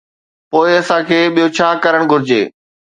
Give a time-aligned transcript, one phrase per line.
[0.49, 2.41] پوءِ اسان کي ٻيو ڇا ڪرڻ گهرجي؟